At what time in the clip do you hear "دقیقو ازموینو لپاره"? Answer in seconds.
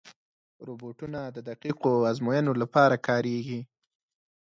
1.49-2.95